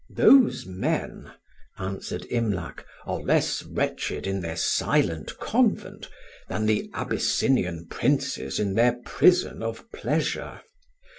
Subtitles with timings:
[0.09, 1.31] "Those men,"
[1.77, 6.09] answered Imlac, "are less wretched in their silent convent
[6.49, 10.61] than the Abyssinian princes in their prison of pleasure.